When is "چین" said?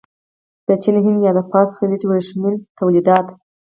0.81-0.95